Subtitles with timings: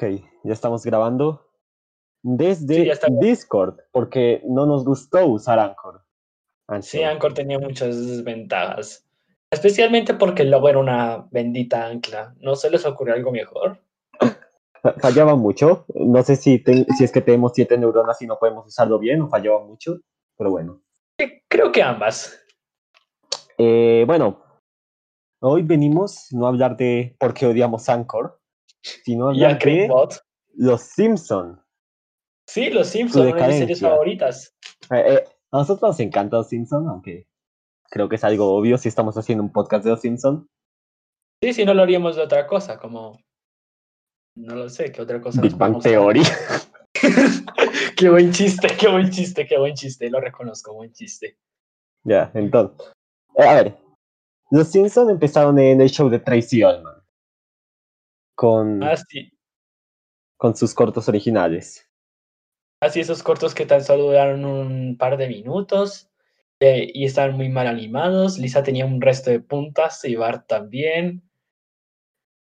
[0.00, 0.04] Ok,
[0.44, 1.44] ya estamos grabando
[2.22, 3.00] desde Sí.
[3.20, 6.04] Discord, porque no nos gustó usar Anchor.
[6.82, 9.04] Sí, Anchor tenía muchas desventajas.
[9.50, 12.32] Especialmente porque el logo era una bendita ancla.
[12.38, 13.80] ¿No se les ocurrió algo mejor?
[14.82, 15.84] Fa- Fallaba mucho.
[15.96, 19.22] No sé si, te- si es que tenemos siete neuronas y no podemos usarlo bien
[19.22, 19.98] o fallaba mucho,
[20.36, 20.80] pero bueno.
[21.48, 22.40] Creo que ambas.
[23.56, 24.44] Eh, bueno,
[25.40, 28.37] hoy venimos no a hablar de por qué odiamos Anchor,
[29.06, 29.88] Y a hablar de.
[30.54, 31.62] Los Simpson.
[32.46, 34.56] Sí, Los Simpsons, una de mis series favoritas.
[34.90, 37.26] Eh, eh, a nosotros nos encanta Los Simpson, aunque
[37.90, 40.48] creo que es algo obvio si estamos haciendo un podcast de Los Simpson.
[41.42, 43.18] Sí, si no lo haríamos de otra cosa, como...
[44.36, 45.40] No lo sé, ¿qué otra cosa?
[45.40, 46.22] Big nos Bang Theory.
[47.96, 50.10] qué buen chiste, qué buen chiste, qué buen chiste.
[50.10, 51.38] Lo reconozco, buen chiste.
[52.04, 52.92] Ya, entonces.
[53.36, 53.76] eh, a ver.
[54.50, 56.97] Los Simpson empezaron en el show de Tracy Ullman.
[58.38, 59.32] Con, Ah, sí.
[60.36, 61.90] con sus cortos originales.
[62.80, 66.08] Así esos cortos que tan solo duraron un par de minutos
[66.60, 68.38] eh, y estaban muy mal animados.
[68.38, 71.28] Lisa tenía un resto de puntas y Bart también.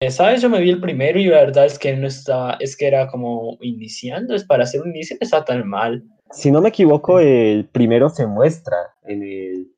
[0.02, 0.42] Eh, ¿Sabes?
[0.42, 3.08] Yo me vi el primero y la verdad es que no estaba, es que era
[3.08, 6.04] como iniciando, es para hacer un inicio no está tan mal.
[6.32, 9.76] Si no me equivoco, el primero se muestra en el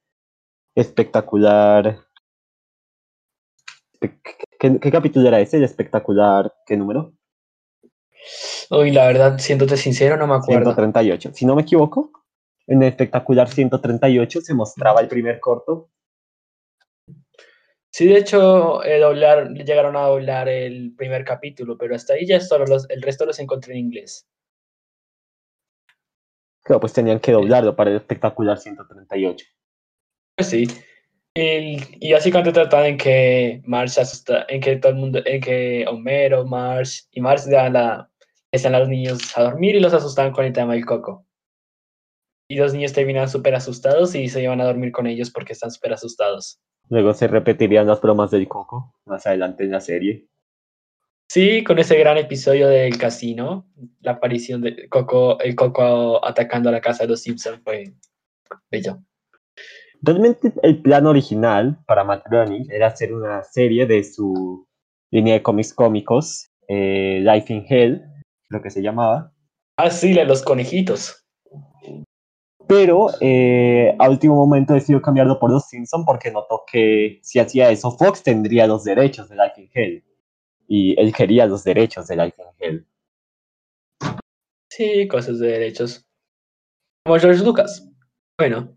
[0.74, 2.00] espectacular.
[4.60, 5.58] ¿Qué, capítulo era ese?
[5.58, 6.54] ¿El espectacular?
[6.66, 7.14] ¿Qué número?
[8.70, 10.74] Uy, la verdad, siéndote sincero, no me acuerdo.
[10.74, 11.32] 138.
[11.34, 12.12] Si no me equivoco,
[12.66, 15.90] en el espectacular 138 se mostraba el primer corto.
[17.90, 22.40] Sí, de hecho, eh, doblar, llegaron a doblar el primer capítulo, pero hasta ahí ya
[22.40, 24.28] solo los, el resto los encontré en inglés.
[26.64, 29.46] Claro, pues tenían que doblarlo para el espectacular 138.
[30.36, 30.68] Pues sí.
[31.40, 35.40] El- y básicamente tratan en que Marge se asusta, en que todo el mundo, en
[35.40, 38.10] que Homero, Marge y Marge dan la,
[38.52, 41.28] están los niños a dormir y los asustan con el tema del coco.
[42.50, 45.70] Y los niños terminan súper asustados y se llevan a dormir con ellos porque están
[45.70, 46.60] súper asustados.
[46.90, 50.26] Luego se repetirían las bromas del coco más adelante en la serie.
[51.30, 53.68] Sí, con ese gran episodio del casino,
[54.00, 57.94] la aparición de Coco, el Coco atacando a la casa de los Simpsons fue
[58.72, 58.98] bello.
[60.02, 64.68] Realmente el plan original para Matt Groening era hacer una serie de su
[65.12, 68.04] línea de cómics cómicos, eh, Life in Hell,
[68.50, 69.34] lo que se llamaba.
[69.78, 71.24] Ah, sí, la de los conejitos.
[72.68, 77.72] Pero eh, a último momento decidió cambiarlo por Los Simpson porque notó que si hacía
[77.72, 80.04] eso Fox tendría los derechos de Life in Hell.
[80.68, 82.88] Y él quería los derechos de Life in Hell.
[84.70, 86.06] Sí, cosas de derechos.
[87.06, 87.90] Como George Lucas.
[88.38, 88.77] Bueno,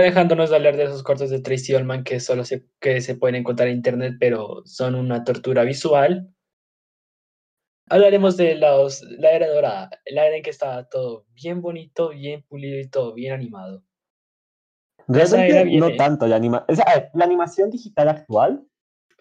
[0.00, 3.36] dejándonos de hablar de esos cortos de Tracy Ullman que solo se, que se pueden
[3.36, 6.28] encontrar en internet, pero son una tortura visual.
[7.88, 12.42] Hablaremos de los, la era dorada, la era en que estaba todo bien bonito, bien
[12.42, 13.82] pulido y todo bien animado.
[15.06, 15.96] Realmente no ¿eh?
[15.96, 16.26] tanto.
[16.26, 18.66] La, anima o sea, a ver, la animación digital actual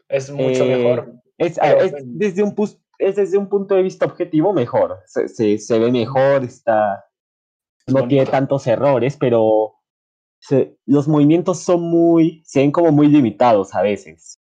[0.07, 1.13] Es mucho Eh, mejor.
[1.37, 2.07] es, Pero, es bueno.
[2.07, 2.55] desde un,
[2.99, 5.01] es desde un punto de vista objetivo mejor.
[5.05, 7.05] Se, se, se ve mejor, está,
[7.87, 8.31] Es no tiene bonito.
[8.31, 9.75] tantos errores, pero
[10.43, 14.35] se- los movimientos son muy, se ven como muy limitados a veces.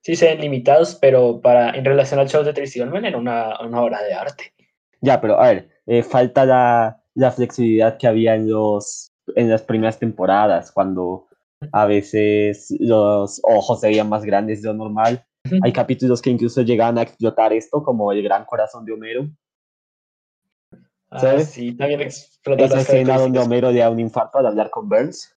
[0.00, 3.58] Sí se ven limitados, pero para, en relación al show de Tracy Ullman era una,
[3.60, 4.54] una obra de arte.
[5.02, 9.62] Ya, pero a ver, eh, falta la, la flexibilidad que había en, los, en las
[9.62, 11.26] primeras temporadas, cuando
[11.72, 15.24] a veces los ojos se veían más grandes de lo normal.
[15.62, 19.28] Hay capítulos que incluso llegaban a explotar esto, como el gran corazón de Homero.
[21.10, 21.50] Ah, ¿Sabes?
[21.50, 23.38] sí, también explotar Esa escena donde.
[23.38, 25.32] Homero le da un infarto al hablar con Burns.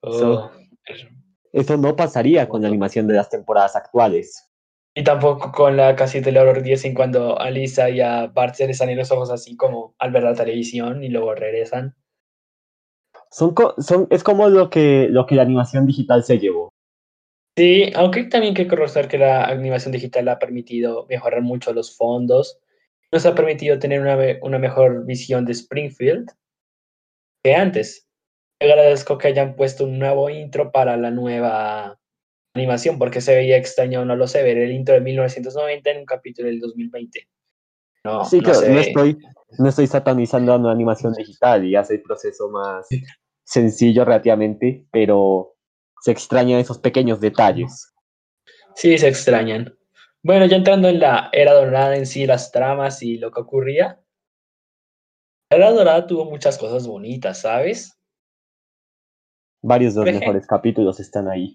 [0.00, 0.50] Oh.
[1.52, 4.50] Eso no pasaría con la animación de las temporadas actuales.
[4.94, 8.54] Y tampoco con la casita del horror 10 en cuando a Lisa y a Bart
[8.54, 11.96] se les salen los ojos así como al ver la televisión y luego regresan.
[13.30, 16.70] Son, co- son, es como lo que, lo que la animación digital se llevó.
[17.56, 21.96] Sí, aunque también hay que reconocer que la animación digital ha permitido mejorar mucho los
[21.96, 22.58] fondos,
[23.14, 26.28] nos ha permitido tener una, una mejor visión de Springfield
[27.44, 28.08] que antes.
[28.60, 31.96] Agradezco que hayan puesto un nuevo intro para la nueva
[32.56, 36.06] animación, porque se veía extraño, no lo sé, ver el intro de 1990 en un
[36.06, 37.28] capítulo del 2020.
[38.04, 39.18] No, sí, no claro, no, estoy,
[39.58, 42.86] no estoy satanizando la animación digital y hace el proceso más
[43.44, 45.54] sencillo relativamente, pero
[46.00, 47.92] se extrañan esos pequeños detalles.
[48.74, 49.72] Sí, se extrañan.
[50.24, 54.00] Bueno, ya entrando en la era dorada en sí, las tramas y lo que ocurría.
[55.50, 58.00] La era dorada tuvo muchas cosas bonitas, ¿sabes?
[59.60, 60.28] Varios de los ejemplo.
[60.28, 61.54] mejores capítulos están ahí.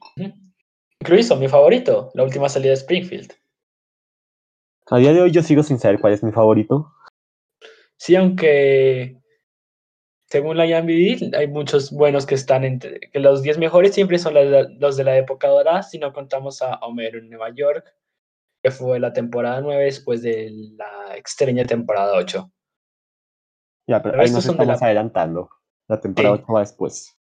[1.01, 3.33] Incluso mi favorito, la última salida de Springfield.
[4.91, 6.93] A día de hoy yo sigo sin saber cuál es mi favorito.
[7.97, 9.19] Sí, aunque
[10.27, 12.99] según la IMDb, hay muchos buenos que están entre.
[12.99, 14.35] que los 10 mejores siempre son
[14.79, 17.95] los de la época dorada, si no contamos a Homero en Nueva York,
[18.69, 22.51] que fue la temporada 9 después de la extraña temporada 8.
[23.87, 25.49] Ya, pero ahí nos estamos adelantando.
[25.87, 27.17] La temporada 8 va después.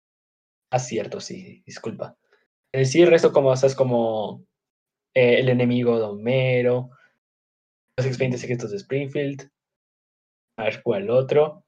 [0.71, 2.17] Ah, cierto, sí, disculpa.
[2.75, 4.45] En sí, el resto como es como
[5.15, 6.91] eh, el enemigo de Homero,
[7.97, 9.49] los expedientes secretos de Springfield,
[10.59, 11.63] a ver cuál otro.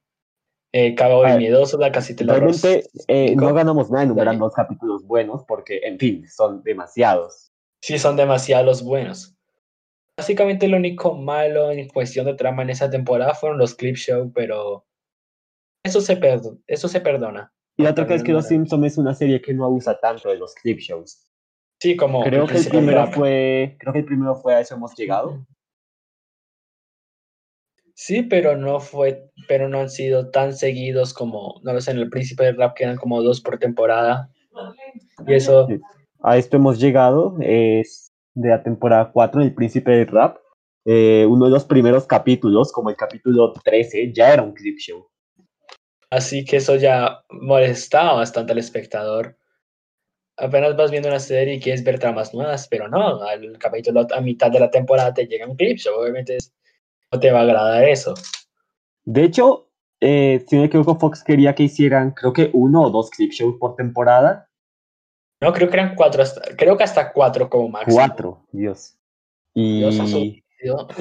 [0.74, 4.54] Eh, Cabo y Miedoso, la casi te lo Realmente eh, no ganamos nada enumerando los
[4.54, 7.52] capítulos buenos porque, en fin, son demasiados.
[7.80, 9.37] Sí, son demasiados buenos.
[10.18, 14.32] Básicamente lo único malo en cuestión de trama en esa temporada fueron los clip show,
[14.34, 14.84] pero
[15.84, 16.18] eso se,
[16.66, 17.52] eso se perdona.
[17.76, 20.28] Y la otra cosa es que Los Simpsons es una serie que no abusa tanto
[20.28, 21.24] de los clip shows.
[21.80, 22.24] Sí, como.
[22.24, 23.76] Creo que el primero fue.
[23.78, 25.46] Creo que el primero fue a eso hemos llegado.
[27.94, 31.98] Sí, pero no fue, pero no han sido tan seguidos como, no lo sé, en
[31.98, 34.32] el Príncipe del Rap quedan como dos por temporada.
[35.28, 35.68] Y eso.
[36.20, 38.07] A esto hemos llegado, es
[38.38, 40.38] de la temporada 4 del Príncipe del Rap.
[40.84, 45.08] Eh, uno de los primeros capítulos, como el capítulo 13, ya era un clip show.
[46.10, 49.36] Así que eso ya molestaba bastante al espectador.
[50.36, 54.20] Apenas vas viendo una serie y quieres ver tramas nuevas, pero no, al capítulo a
[54.20, 56.38] mitad de la temporada te llega un clip show, obviamente
[57.12, 58.14] no te va a agradar eso.
[59.04, 59.68] De hecho,
[60.00, 63.56] eh, si me equivoco, Fox quería que hicieran, creo que uno o dos clip shows
[63.58, 64.47] por temporada.
[65.40, 66.24] No, creo que eran cuatro,
[66.56, 67.96] creo que hasta cuatro como máximo.
[67.96, 68.96] Cuatro, Dios.
[69.54, 69.84] Y,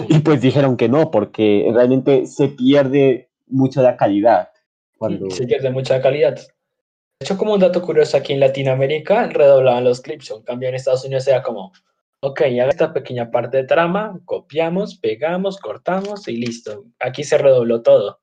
[0.09, 4.49] y pues dijeron que no, porque realmente se pierde mucho la calidad.
[4.97, 5.29] Cuando...
[5.29, 6.35] Se pierde mucha calidad.
[6.35, 10.75] De hecho, como un dato curioso, aquí en Latinoamérica redoblaban los clips, en cambio en
[10.75, 11.71] Estados Unidos era como
[12.19, 16.85] Ok, haga esta pequeña parte de trama, copiamos, pegamos, cortamos y listo.
[16.99, 18.19] Aquí se redobló todo.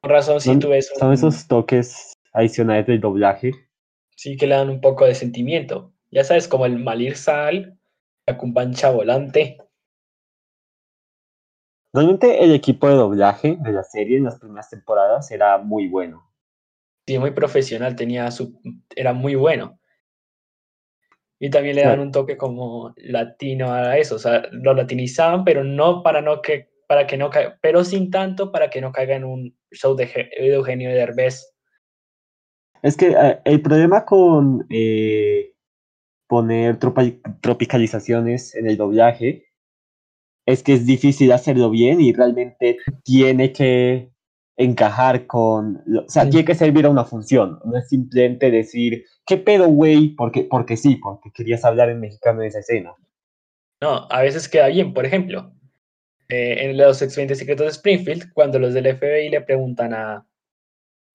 [0.00, 0.92] Con razón, si tú ves.
[0.96, 3.52] Son esos toques adicionales del doblaje.
[4.16, 5.92] Sí, que le dan un poco de sentimiento.
[6.10, 7.78] Ya sabes, como el Malir Sal,
[8.26, 9.58] la cumpancha volante.
[11.92, 16.30] Realmente el equipo de doblaje de la serie en las primeras temporadas era muy bueno.
[17.06, 18.60] Sí, muy profesional, tenía su,
[18.94, 19.80] era muy bueno.
[21.40, 25.64] Y también le dan un toque como latino a eso, o sea, lo latinizaban, pero
[25.64, 29.14] no para no que para que no caiga, pero sin tanto para que no caiga
[29.14, 31.54] en un show de, Eugenio Derbez.
[32.82, 35.52] Es que eh, el problema con eh,
[36.26, 36.78] poner
[37.40, 39.46] tropicalizaciones en el doblaje
[40.46, 44.10] es que es difícil hacerlo bien y realmente tiene que
[44.56, 49.38] encajar con, o sea, tiene que servir a una función, no es simplemente decir, ¿qué
[49.38, 50.08] pedo, güey?
[50.08, 52.94] Porque, porque sí, porque querías hablar en mexicano en esa escena.
[53.80, 55.54] No, a veces queda bien, por ejemplo,
[56.28, 60.26] eh, en los expedientes secretos de Springfield, cuando los del FBI le preguntan a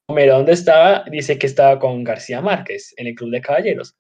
[0.08, 3.98] Homero dónde estaba, dice que estaba con García Márquez en el Club de Caballeros.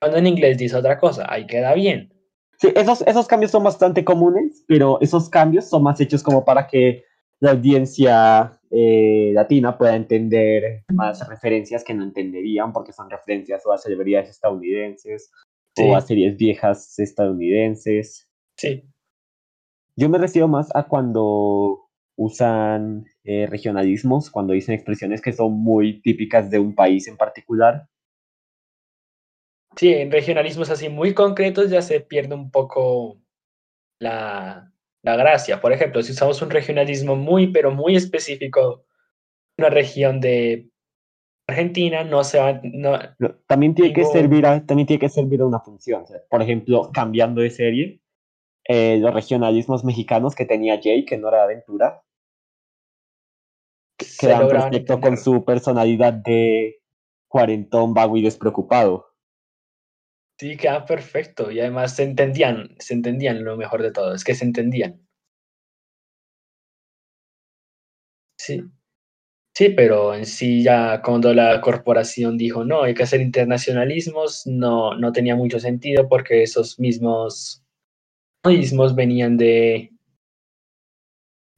[0.00, 2.12] Cuando en inglés dice otra cosa, ahí queda bien.
[2.58, 6.66] Sí, esos, esos cambios son bastante comunes, pero esos cambios son más hechos como para
[6.66, 7.04] que
[7.40, 13.72] la audiencia eh, latina pueda entender más referencias que no entenderían porque son referencias o
[13.72, 15.32] a celebridades estadounidenses
[15.76, 18.28] o a series viejas estadounidenses.
[18.56, 18.84] Sí.
[19.96, 21.81] Yo me refiero más a cuando
[22.24, 27.88] usan eh, regionalismos, cuando dicen expresiones que son muy típicas de un país en particular.
[29.76, 33.18] Sí, en regionalismos así muy concretos ya se pierde un poco
[33.98, 35.60] la, la gracia.
[35.60, 38.84] Por ejemplo, si usamos un regionalismo muy, pero muy específico,
[39.58, 40.68] una región de
[41.48, 42.60] Argentina, no se va...
[42.62, 42.98] No,
[43.46, 46.04] también, tiene que servir a, también tiene que servir a una función.
[46.30, 48.00] por ejemplo, cambiando de serie,
[48.64, 52.02] eh, los regionalismos mexicanos que tenía Jay, que no era aventura,
[54.18, 56.80] quedan perfecto con su personalidad de
[57.28, 59.06] cuarentón, vago y despreocupado.
[60.38, 61.50] Sí, queda perfecto.
[61.50, 65.00] Y además se entendían, se entendían lo mejor de todo, es que se entendían.
[68.38, 68.62] Sí.
[69.54, 74.94] Sí, pero en sí ya cuando la corporación dijo no, hay que hacer internacionalismos, no,
[74.96, 77.62] no tenía mucho sentido porque esos mismos
[78.44, 79.91] mismos venían de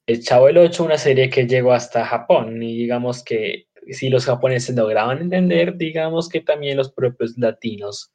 [0.06, 4.26] El Chavo el 8, una serie que llegó hasta Japón y digamos que si los
[4.26, 8.12] japoneses lograban entender, digamos que también los propios latinos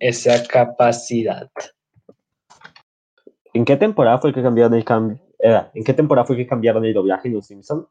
[0.00, 1.50] esa capacidad.
[3.52, 5.20] ¿En qué temporada fue que cambiaron el cambio?
[5.38, 7.86] ¿En qué temporada fue que cambiaron el doblaje de Los Simpsons?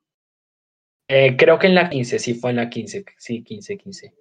[1.08, 4.16] Eh, creo que en la 15, sí fue en la 15, sí, 15, 15.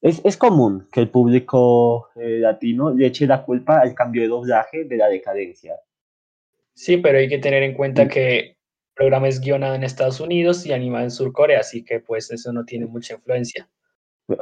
[0.00, 4.28] Es, es común que el público eh, latino le eche la culpa al cambio de
[4.28, 5.74] doblaje de la decadencia.
[6.78, 8.56] Sí, pero hay que tener en cuenta que el
[8.94, 12.64] programa es guionado en Estados Unidos y animado en Surcorea, así que pues eso no
[12.64, 13.68] tiene mucha influencia.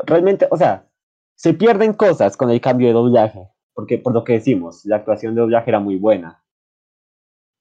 [0.05, 0.87] Realmente, o sea,
[1.35, 5.35] se pierden cosas con el cambio de doblaje, porque por lo que decimos, la actuación
[5.35, 6.45] de doblaje era muy buena.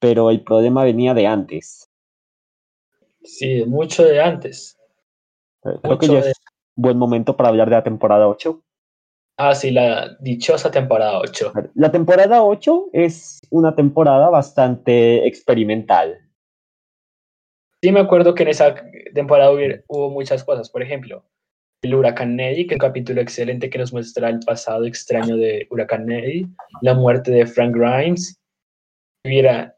[0.01, 1.89] Pero el problema venía de antes.
[3.23, 4.77] Sí, mucho de antes.
[5.63, 6.41] Eh, Creo que ya de- es
[6.75, 8.61] buen momento para hablar de la temporada 8.
[9.37, 11.51] Ah, sí, la dichosa temporada 8.
[11.73, 16.21] La temporada 8 es una temporada bastante experimental.
[17.81, 18.75] Sí, me acuerdo que en esa
[19.13, 19.51] temporada
[19.87, 20.69] hubo muchas cosas.
[20.69, 21.25] Por ejemplo,
[21.81, 25.67] el huracán Neddy, que es un capítulo excelente que nos muestra el pasado extraño de
[25.69, 26.47] huracán Neddy,
[26.81, 28.39] la muerte de Frank Grimes.
[29.25, 29.77] Hubiera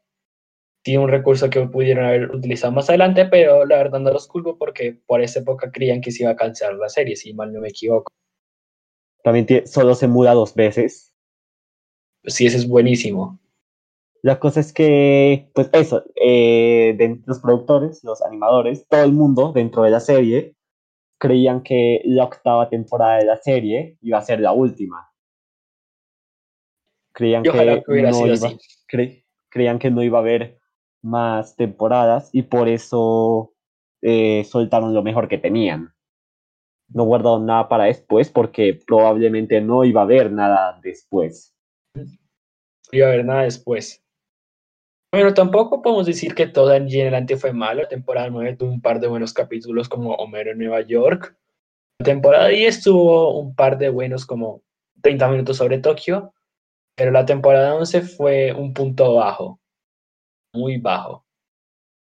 [0.86, 4.58] sido un recurso que pudieron haber utilizado más adelante, pero la verdad no los culpo
[4.58, 7.60] porque por esa época creían que se iba a cancelar la serie, si mal no
[7.60, 8.14] me equivoco.
[9.28, 11.14] También solo se muda dos veces.
[12.24, 13.42] Sí, ese es buenísimo.
[14.22, 19.52] La cosa es que, pues eso, eh, de los productores, los animadores, todo el mundo
[19.54, 20.56] dentro de la serie
[21.20, 25.10] creían que la octava temporada de la serie iba a ser la última.
[27.12, 28.54] Creían que no iba,
[28.88, 30.60] cre- creían que no iba a haber
[31.02, 33.54] más temporadas y por eso
[34.02, 35.94] eh, soltaron lo mejor que tenían.
[36.89, 41.53] No guardaron nada para después porque probablemente no iba a haber nada después.
[42.91, 44.03] Iba a haber nada después.
[45.12, 47.82] Bueno, tampoco podemos decir que todo en adelante fue malo.
[47.82, 51.38] La temporada 9 tuvo un par de buenos capítulos como Homero en Nueva York.
[52.00, 54.63] La temporada 10 tuvo un par de buenos como
[55.01, 56.34] 30 minutos sobre Tokio.
[56.96, 59.60] Pero la temporada 11 fue un punto bajo.
[60.53, 61.27] Muy bajo.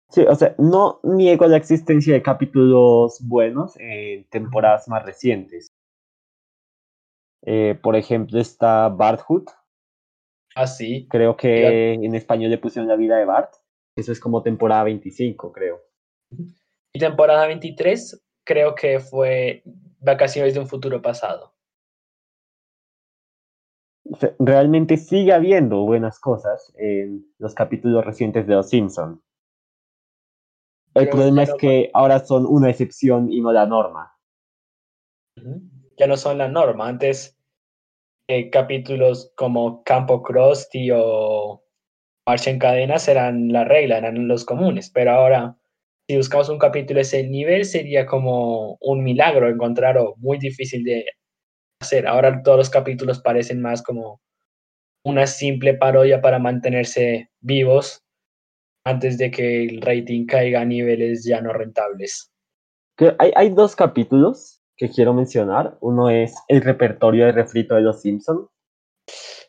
[0.09, 5.67] Sí, o sea, no niego la existencia de capítulos buenos en temporadas más recientes.
[7.45, 9.45] Eh, por ejemplo, está Barthood.
[10.55, 11.07] Así.
[11.09, 13.53] Creo que en español le pusieron la vida de Bart.
[13.95, 15.79] Eso es como temporada 25, creo.
[16.91, 19.63] Y temporada 23 creo que fue
[20.01, 21.53] Vacaciones de un futuro pasado.
[24.39, 29.21] Realmente sigue habiendo buenas cosas en los capítulos recientes de Los Simpson.
[30.99, 34.13] El Pero problema ya es que ahora son una excepción y no la norma.
[35.97, 36.89] Ya no son la norma.
[36.89, 37.37] Antes,
[38.27, 41.63] eh, capítulos como Campo Krusty o
[42.27, 44.91] Marcha en Cadenas eran la regla, eran los comunes.
[44.93, 45.57] Pero ahora,
[46.07, 50.83] si buscamos un capítulo de ese nivel, sería como un milagro encontrar o muy difícil
[50.83, 51.05] de
[51.81, 52.07] hacer.
[52.07, 54.19] Ahora todos los capítulos parecen más como
[55.05, 58.03] una simple parodia para mantenerse vivos
[58.89, 62.31] antes de que el rating caiga a niveles ya no rentables.
[63.17, 65.77] Hay, hay dos capítulos que quiero mencionar.
[65.81, 68.49] Uno es el repertorio de refrito de Los Simpson.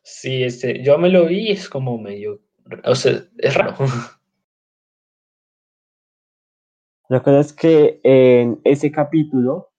[0.02, 2.40] Sí, este, yo me lo vi y es como medio,
[2.84, 3.76] o sea, es raro.
[7.08, 9.72] La cosa es que en ese capítulo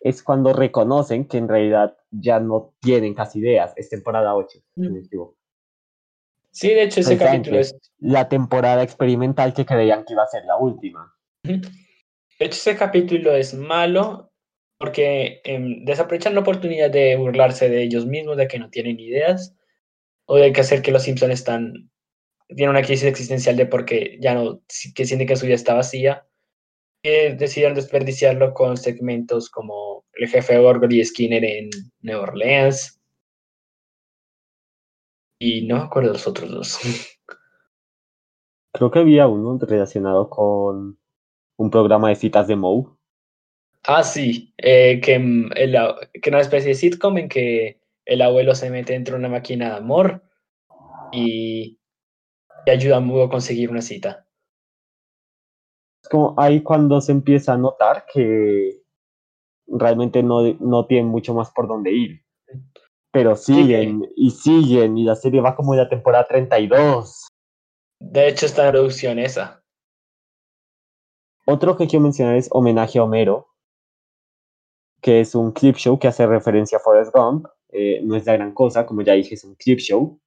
[0.00, 3.74] es cuando reconocen que en realidad ya no tienen casi ideas.
[3.76, 5.39] Es temporada 8, si no me equivoco.
[6.52, 10.44] Sí, de hecho ese capítulo es, La temporada experimental que creían que iba a ser
[10.44, 11.14] la última.
[11.44, 11.60] de
[12.38, 14.32] hecho ese capítulo es malo
[14.78, 19.54] porque em, desaprovechan la oportunidad de burlarse de ellos mismos, de que no tienen ideas
[20.26, 21.90] o de que hacer que los Simpsons están
[22.48, 24.62] tienen una crisis existencial de porque ya no
[24.94, 26.26] que sienten que su vida está vacía.
[27.02, 32.99] Eh, decidieron desperdiciarlo con segmentos como el jefe Gorgory y Skinner en Nueva Orleans.
[35.42, 36.78] Y no me acuerdo de los otros dos.
[38.72, 40.98] Creo que había uno relacionado con
[41.56, 42.86] un programa de citas de Moe.
[43.84, 45.76] Ah, sí, eh, que, mm, el
[46.22, 49.70] que una especie de sitcom en que el abuelo se mete dentro de una máquina
[49.70, 50.22] de amor
[51.10, 51.78] y,
[52.66, 54.26] y ayuda a Moe a conseguir una cita.
[56.02, 58.82] Es como ahí cuando se empieza a notar que
[59.66, 62.24] realmente no, no tienen mucho más por dónde ir.
[63.12, 67.28] Pero siguen y siguen y la serie va como en la temporada 32.
[68.00, 69.62] De hecho, está en producción esa.
[71.46, 73.48] Otro que quiero mencionar es Homenaje a Homero,
[75.02, 77.46] que es un clip show que hace referencia a Forrest Gump.
[77.70, 80.20] Eh, no es la gran cosa, como ya dije, es un clip show.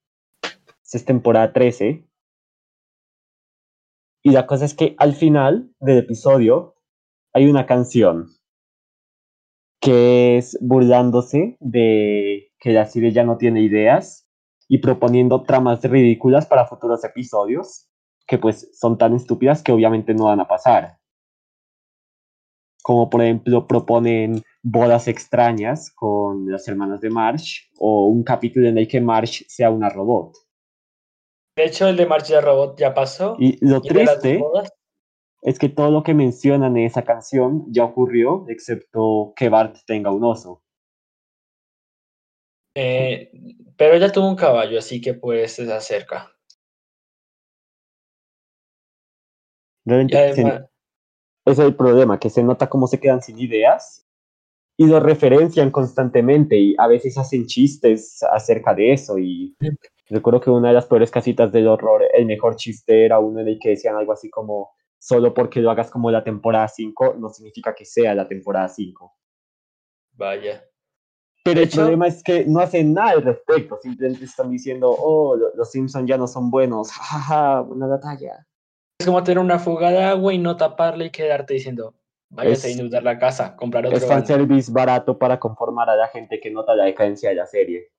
[0.84, 2.06] Esta es temporada 13.
[4.24, 6.76] Y la cosa es que al final del episodio
[7.34, 8.30] hay una canción
[9.82, 14.26] que es burlándose de que la serie ya no tiene ideas
[14.70, 17.90] y proponiendo tramas ridículas para futuros episodios
[18.26, 20.98] que pues son tan estúpidas que obviamente no van a pasar.
[22.82, 28.78] Como por ejemplo proponen bodas extrañas con las hermanas de Marsh o un capítulo en
[28.78, 30.34] el que Marsh sea una robot.
[31.58, 33.36] De hecho, el de March de Robot ya pasó.
[33.40, 34.42] Y lo ¿Y triste
[35.42, 40.12] es que todo lo que mencionan en esa canción ya ocurrió, excepto que Bart tenga
[40.12, 40.63] un oso.
[42.76, 43.32] Eh,
[43.78, 46.32] pero ella tuvo un caballo, así que pues se acerca.
[49.86, 50.62] Realmente se- además,
[51.46, 54.06] ese es el problema, que se nota cómo se quedan sin ideas
[54.78, 59.56] y lo referencian constantemente y a veces hacen chistes acerca de eso y
[60.10, 63.50] recuerdo que una de las peores casitas del horror, el mejor chiste era uno en
[63.50, 67.30] el que decían algo así como solo porque lo hagas como la temporada 5 no
[67.30, 69.16] significa que sea la temporada 5.
[70.18, 70.64] vaya.
[71.44, 75.36] Pero el hecho- problema es que no hacen nada al respecto, simplemente están diciendo, oh,
[75.36, 78.48] lo- los Simpsons ya no son buenos, jajaja, buena batalla.
[79.00, 81.96] Es como tener una fuga de agua y no taparla y quedarte diciendo,
[82.30, 84.16] váyase a Es- inundar la casa, comprar Es otro balde.
[84.28, 87.90] fanservice barato para conformar a la gente que nota la decadencia de la serie.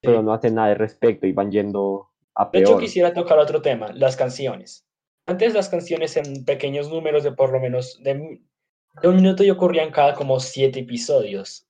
[0.00, 0.24] Pero Sí.
[0.24, 2.80] no hacen nada al respecto y van yendo a De hecho, peor.
[2.80, 4.86] quisiera tocar otro tema, las canciones.
[5.26, 8.40] Antes las canciones en pequeños números de por lo menos de,
[9.02, 11.68] de un minuto y ocurrían cada como siete episodios.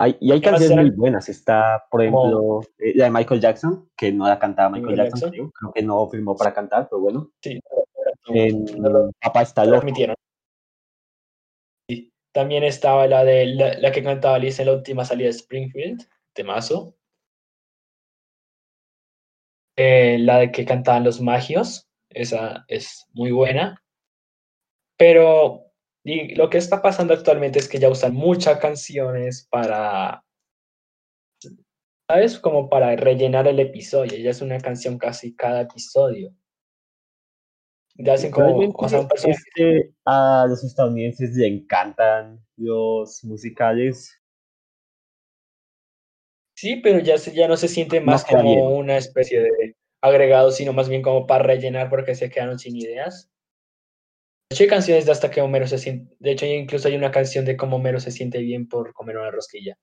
[0.00, 1.28] Hay, y hay ¿Qué más canciones muy buenas.
[1.28, 5.30] Está, por ejemplo, eh, la de Michael Jackson, que no la cantaba Michael Jackson, Jackson.
[5.32, 5.50] creo.
[5.52, 7.32] Creo que no firmó para cantar, pero bueno.
[7.42, 7.58] Sí,
[8.26, 9.88] En no lo- Papá está lo loco.
[11.88, 12.12] Sí.
[12.32, 16.06] También estaba la de la, la que cantaba Liz en la última salida de Springfield,
[16.32, 16.94] temazo.
[19.76, 23.82] Eh, la de que cantaban los magios, esa es muy buena.
[24.96, 25.67] Pero
[26.08, 30.24] y lo que está pasando actualmente es que ya usan muchas canciones para,
[32.08, 32.38] ¿sabes?
[32.38, 34.16] Como para rellenar el episodio.
[34.16, 36.32] Ya es una canción casi cada episodio.
[37.96, 38.58] Ya hacen como,
[39.08, 44.14] personaje es que a los estadounidenses le encantan los musicales.
[46.54, 48.66] Sí, pero ya, se- ya no se siente más como bien.
[48.66, 53.30] una especie de agregado, sino más bien como para rellenar porque se quedaron sin ideas.
[54.50, 56.16] Hecho, hay canciones de hasta que Homero se siente.
[56.20, 59.30] De hecho, incluso hay una canción de cómo Homero se siente bien por comer una
[59.30, 59.76] rosquilla.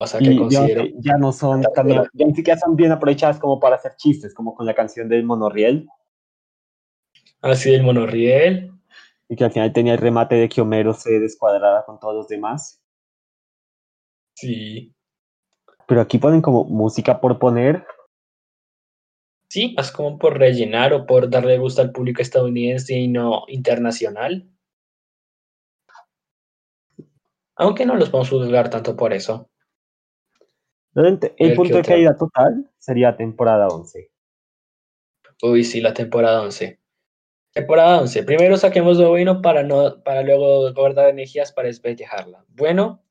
[0.00, 0.84] O sea, que Y considero.
[1.00, 2.02] ya no son bien.
[2.14, 5.24] ya ni siquiera son bien aprovechadas como para hacer chistes, como con la canción del
[5.24, 5.88] monorriel,
[7.42, 8.72] Así del monorriel.
[9.28, 12.28] y que al final tenía el remate de que Homero se descuadrara con todos los
[12.28, 12.80] demás.
[14.34, 14.94] Sí.
[15.86, 17.84] Pero aquí ponen como música por poner.
[19.48, 24.46] Sí, más como por rellenar o por darle gusto al público estadounidense y no internacional.
[27.56, 29.50] Aunque no los podemos juzgar tanto por eso.
[30.94, 34.10] El punto ¿qué de caída total sería temporada 11.
[35.42, 36.78] Uy, sí, la temporada 11.
[37.52, 38.24] Temporada 11.
[38.24, 42.44] Primero saquemos lo bueno para, no, para luego guardar energías para despejejarla.
[42.48, 43.02] Bueno.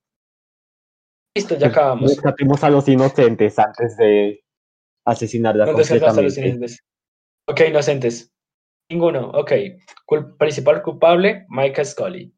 [1.36, 2.12] Listo, ya acabamos.
[2.12, 4.44] Rescatemos a los inocentes antes de
[5.12, 6.50] asesinarla ¿Dónde se hasta los completamente.
[6.58, 6.84] inocentes?
[7.48, 8.34] Ok, inocentes.
[8.90, 9.30] Ninguno.
[9.32, 9.52] Ok.
[10.06, 12.34] Cul- principal culpable, Mike Scully.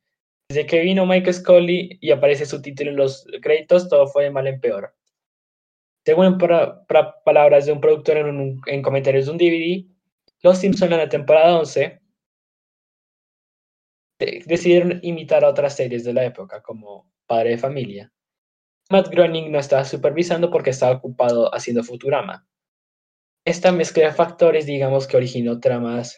[0.50, 4.32] Desde que vino Mike Scully y aparece su título en los créditos, todo fue de
[4.32, 4.96] mal en peor.
[6.06, 6.84] Según pra-
[7.24, 9.86] palabras de un productor en, un- en comentarios de un DVD,
[10.42, 12.02] Los Simpson en la temporada 11
[14.20, 18.12] de- decidieron imitar a otras series de la época, como Padre de Familia.
[18.90, 22.48] Matt Groening no estaba supervisando porque estaba ocupado haciendo Futurama.
[23.50, 26.16] Esta mezcla de factores, digamos que originó tramas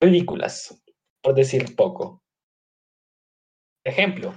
[0.00, 0.80] ridículas,
[1.20, 2.22] por decir poco.
[3.84, 4.32] Ejemplo.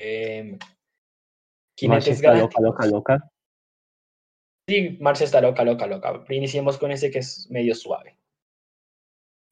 [0.00, 3.32] em, Marcia Jinetes está loca, loca, loca.
[4.66, 6.24] Sí, Marcia está loca, loca, loca.
[6.30, 8.18] Iniciemos con ese que es medio suave.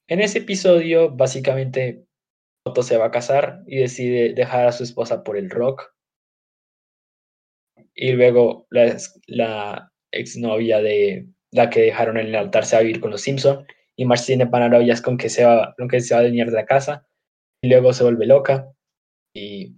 [0.09, 2.07] En ese episodio, básicamente,
[2.67, 5.95] Otto se va a casar y decide dejar a su esposa por el rock.
[7.95, 12.81] Y luego la, ex- la exnovia de la que dejaron en el altar se va
[12.81, 13.67] a vivir con los Simpson.
[13.97, 16.57] Y Marcia tiene paranoias con que se va, con que se va a venir de
[16.57, 17.07] la casa.
[17.63, 18.67] Y luego se vuelve loca.
[19.35, 19.77] Y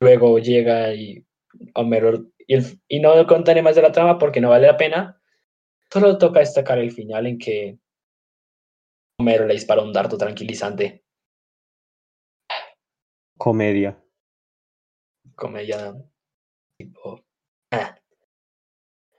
[0.00, 1.24] luego llega y
[1.74, 2.26] Homero.
[2.46, 5.20] Y, el- y no contaré más de la trama porque no vale la pena.
[5.92, 7.78] Solo toca destacar el final en que
[9.20, 11.04] Homero le dispara un dardo tranquilizante.
[13.38, 13.98] Comedia.
[15.34, 15.94] Como ella.
[16.86, 17.24] Tipo.
[17.72, 17.96] ah.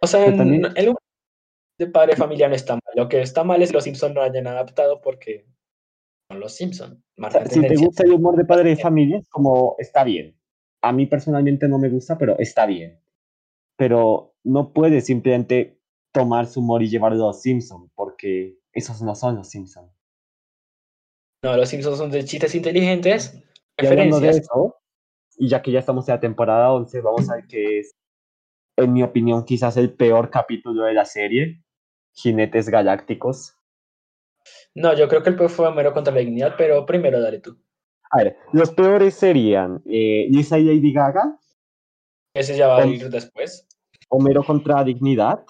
[0.02, 1.02] O sea, Pero también- n- el humor
[1.80, 2.82] de padre familiar no está mal.
[2.96, 5.46] Lo que está mal es que los Simpsons no hayan adaptado porque
[6.30, 7.00] son los Simpsons.
[7.18, 10.38] O sea, si te gusta el humor de padre de familia, es como está bien.
[10.82, 13.00] A mí personalmente no me gusta, pero está bien.
[13.78, 15.80] Pero no puedes simplemente
[16.12, 19.90] tomar su humor y llevarlo a los Simpson, porque esos no son los Simpson.
[21.44, 23.34] No, los Simpsons son de chistes inteligentes.
[23.82, 24.50] Y hablando de Referencias.
[24.54, 24.76] eso,
[25.38, 27.96] y ya que ya estamos en la temporada 11, vamos a ver que es,
[28.78, 31.64] en mi opinión, quizás el peor capítulo de la serie,
[32.14, 33.58] Jinetes Galácticos.
[34.76, 37.58] No, yo creo que el peor fue Homero contra la dignidad, pero primero dale tú.
[38.12, 41.40] A ver, los peores serían eh, Lisa y Lady Gaga,
[42.36, 43.68] Ese ya va a ir después.
[44.10, 45.44] Homero contra Dignidad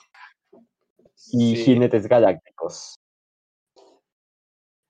[1.32, 2.96] y Sí, Jinetes Galácticos.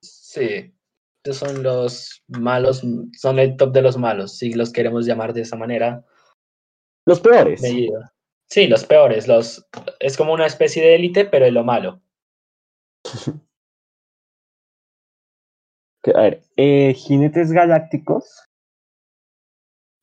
[0.02, 0.73] sí.
[1.32, 2.84] Son los malos,
[3.18, 6.06] son el top de los malos, si los queremos llamar de esa manera.
[7.06, 7.62] Los peores.
[7.62, 8.14] medida.
[8.50, 9.28] Sí, los peores.
[9.28, 9.66] Los,
[10.00, 12.02] es como una especie de élite, pero de lo malo.
[16.16, 18.46] A ver, eh, Jinetes Galácticos.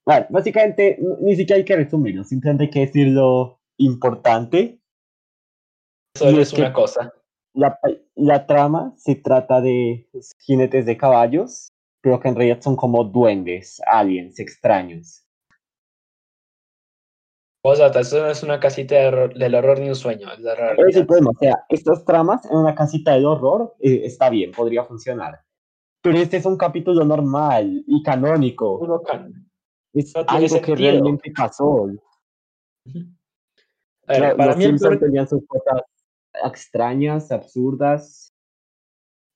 [0.06, 4.80] A ver, básicamente ni siquiera hay que resumirlo, simplemente hay que decir lo importante.
[6.16, 7.12] Solo es es que- una cosa.
[7.52, 7.78] La,
[8.14, 10.08] la trama se trata de
[10.38, 15.26] jinetes de caballos, pero que en realidad son como duendes, aliens, extraños.
[17.62, 20.28] Posdata, eso no es una casita de horror- del horror ni un sueño.
[20.32, 20.38] Es
[20.88, 24.52] es el problema, o sea, estas tramas en una casita del horror eh, está bien,
[24.52, 25.40] podría funcionar.
[26.02, 28.78] Pero este es un capítulo normal y canónico.
[28.78, 29.50] Uno can-
[29.92, 31.84] Es no algo que realmente pasó.
[31.84, 31.88] A
[32.86, 33.06] ver,
[34.06, 35.82] Claro, para los mí el Simpsons peor- tenían sus cosas
[36.44, 38.32] extrañas, absurdas.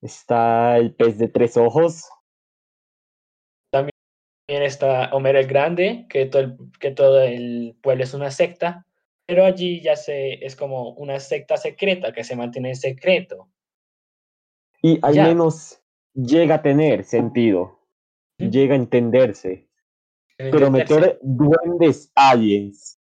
[0.03, 2.09] Está el pez de tres ojos.
[3.71, 3.93] también
[4.63, 8.87] está Homero el Grande, que todo el, que todo el pueblo es una secta,
[9.27, 13.49] pero allí ya se, es como una secta secreta que se mantiene en secreto.
[14.83, 15.29] Y al Ya.
[15.29, 15.81] menos
[16.13, 17.81] llega a tener sentido.
[18.39, 19.69] Llega a entenderse.
[20.37, 23.01] en Pero meter duendes aliens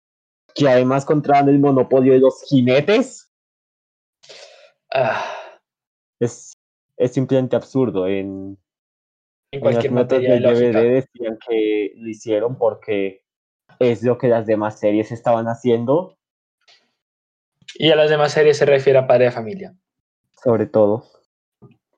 [0.53, 3.20] que además controlan el monopolio de los jinetes
[4.93, 5.23] Ah,
[6.19, 6.53] es,
[6.97, 8.07] es simplemente absurdo.
[8.07, 8.57] En,
[9.51, 10.81] en en las cualquier notas materia de del lógica.
[10.81, 13.23] DVD decían que lo hicieron porque
[13.79, 16.17] es lo que las demás series estaban haciendo,
[17.75, 19.75] Y a las demás series se refiere a padre de familia.
[20.43, 21.05] sobre todo.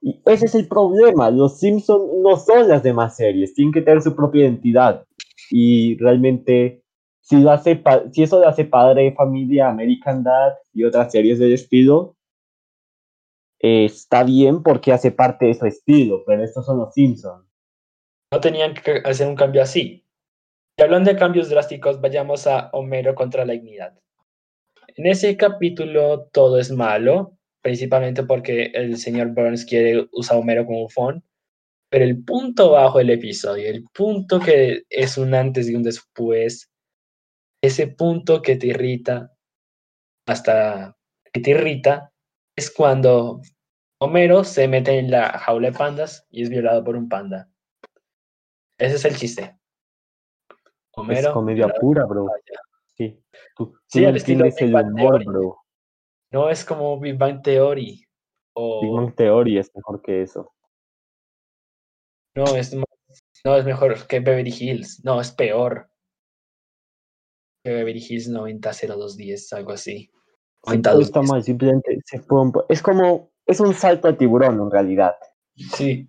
[0.02, 1.32] Y ese es el problema.
[1.32, 3.54] Los Simpsons no son las demás series.
[3.54, 5.06] Tienen que tener su propia identidad.
[5.50, 6.84] Y realmente,
[7.22, 11.40] si, lo hace si eso lo hace Padre de Familia, American Dad y otras series
[11.40, 12.16] del estilo,
[13.64, 16.24] eh, está bien porque hace parte de su estilo.
[16.28, 17.48] Pero estos son los Simpsons.
[18.32, 20.06] No tenían que hacer un cambio así.
[20.78, 23.98] Y hablando de cambios drásticos, vayamos a Homero contra la dignidad.
[24.96, 30.66] En ese capítulo todo es malo, principalmente porque el señor Burns quiere usar a Homero
[30.66, 31.24] como fon.
[31.90, 36.72] Pero el punto bajo del episodio, el punto que es un antes y un después,
[37.62, 39.32] ese punto que te irrita,
[40.26, 40.98] hasta
[41.32, 42.13] que te irrita,
[42.56, 43.42] es cuando
[44.00, 47.50] Homero se mete en la jaula de pandas y es violado por un panda.
[48.78, 49.58] Ese es el chiste.
[50.96, 51.30] Homero.
[51.30, 52.28] es comedia pura, bro.
[52.96, 53.20] Sí.
[53.56, 55.58] Tú, tú Sí, no al estilo Big el humor, bro.
[56.32, 58.06] No es como Big Bang Theory.
[58.54, 60.54] O, Big Bang Theory es mejor que eso.
[62.36, 62.76] No, es,
[63.46, 65.02] no, es mejor que Beverly Hills.
[65.04, 65.90] No, es peor.
[67.64, 70.12] Que Beverly Hills 900210, algo así.
[70.64, 71.30] Todo está 9210.
[71.30, 75.16] mal, simplemente se fue un Es como, es un salto al tiburón en realidad.
[75.56, 76.08] Sí,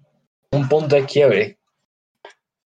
[0.52, 1.58] un punto de quiebre.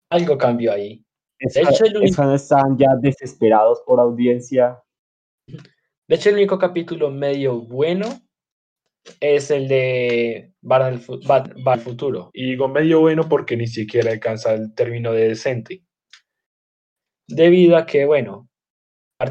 [0.10, 1.06] Algo cambió ahí.
[1.40, 4.82] Es, De hecho, el es único- están ya desesperados por audiencia.
[5.48, 8.08] De hecho, el único capítulo medio bueno
[9.20, 12.30] es el de Bar al, Fu- Bar- Bar al Futuro.
[12.34, 15.84] Y digo medio bueno porque ni siquiera alcanza el término de decente.
[17.28, 18.48] Debido a que, bueno,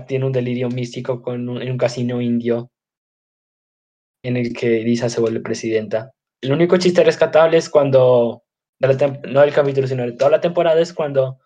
[0.06, 2.70] tiene un delirio místico con un- en un casino indio
[4.24, 6.12] en el que Lisa se vuelve presidenta.
[6.42, 8.42] El único chiste rescatable es cuando,
[8.80, 11.40] de la no del capítulo, sino de toda la temporada, es cuando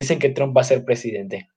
[0.00, 1.48] dicen que Trump va a ser presidente.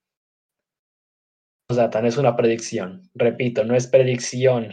[1.70, 3.02] O sea, no es una predicción.
[3.14, 4.70] Repito, no es predicción.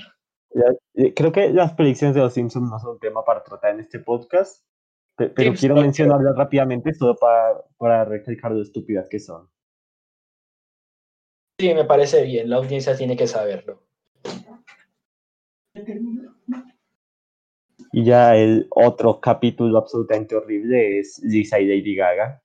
[0.95, 3.99] Eh, Creo que las predicciones de los Simpsons no son tema para tratar en este
[3.99, 4.65] podcast,
[5.17, 9.49] pe- pero Sí, quiero mencionarlas rápidamente solo para, para recalcar lo estúpidas que son.
[11.61, 12.49] Sí, me parece bien.
[12.49, 13.83] La audiencia tiene que saberlo.
[17.91, 22.41] Y ya el otro capítulo absolutamente horrible es Lisa y Lady Gaga.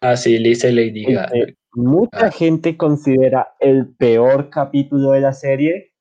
[0.00, 1.30] Ah, sí, Lisa y Lady el Gaga.
[1.74, 2.30] mucha Ah.
[2.30, 5.92] gente considera el peor capítulo de la serie.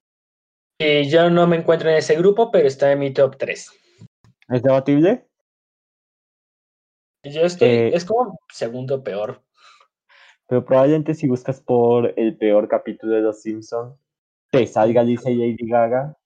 [0.79, 3.73] Y yo no me encuentro en ese grupo, pero está en mi top 3.
[4.47, 5.25] ¿Es debatible?
[7.25, 9.41] Yo estoy, Eh, es como segundo peor.
[10.49, 13.95] Pero probablemente si buscas por el peor capítulo de Los Simpsons,
[14.49, 16.17] te salga Lisa y Lady Gaga.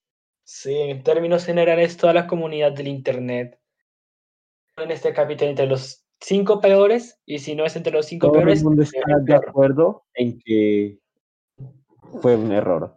[0.46, 3.60] Sí, en términos generales, toda la comunidad del Internet
[4.78, 8.38] en este capítulo entre los cinco peores, y si no es entre los cinco Todo
[8.38, 11.00] peores, el mundo es está el de acuerdo en que
[12.22, 12.96] fue un error.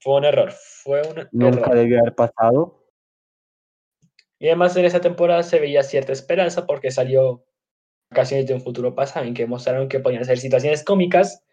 [0.00, 1.74] fue un error, fue un Nunca error.
[1.74, 2.86] debió haber pasado.
[4.38, 7.44] Y además en esa temporada se veía cierta esperanza porque salió
[8.10, 11.44] Vacaciones de un futuro pasado, en que mostraron que podían ser situaciones cómicas,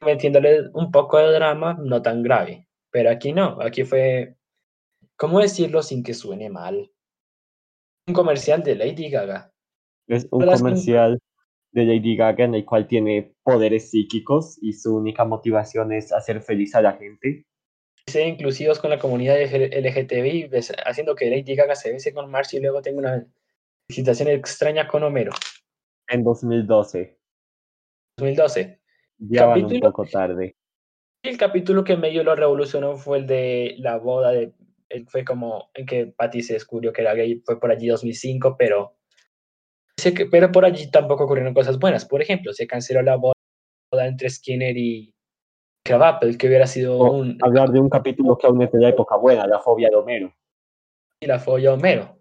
[0.00, 2.66] metiéndole un poco de drama, no tan grave.
[2.90, 4.36] Pero aquí no, aquí fue,
[5.16, 6.90] ¿cómo decirlo sin que suene mal?
[8.06, 9.52] Un comercial de Lady Gaga.
[10.08, 11.18] Es un comercial
[11.72, 16.40] de Lady Gaga en el cual tiene poderes psíquicos y su única motivación es hacer
[16.40, 17.44] feliz a la gente.
[18.08, 22.58] ser inclusivos con la comunidad LGTBI, bes- haciendo que Lady Gaga se bese con Marcy
[22.58, 23.26] y luego tenga una
[23.90, 25.32] situación extraña con Homero.
[26.08, 27.18] En 2012.
[28.18, 28.80] 2012.
[29.18, 30.56] Ya van un poco tarde.
[31.22, 34.52] El capítulo que medio lo revolucionó fue el de la boda de.
[34.88, 38.56] él Fue como en que Patty se descubrió que era gay, fue por allí 2005,
[38.58, 38.96] pero.
[40.30, 42.04] pero por allí tampoco ocurrieron cosas buenas.
[42.04, 43.34] Por ejemplo, se canceló la boda
[44.06, 45.14] entre Skinner y
[45.84, 49.16] Krabappel, que hubiera sido un, hablar de un capítulo que aún es de la época
[49.16, 50.34] buena, la fobia de Homero.
[51.20, 52.15] y la folla Homero.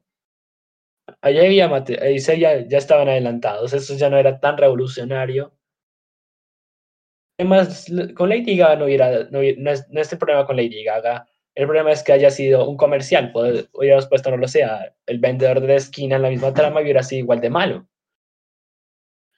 [1.21, 5.53] Allá había mate- ahí se ya, ya estaban adelantados, eso ya no era tan revolucionario.
[7.37, 10.55] Además, con Lady Gaga no hubiera, no, hubiera- no es, no es el problema con
[10.55, 11.27] Lady Gaga.
[11.53, 13.31] El problema es que haya sido un comercial.
[13.73, 16.83] Hubiéramos puesto, no lo sea, el vendedor de la esquina en la misma trama y
[16.85, 17.87] hubiera sido igual de malo.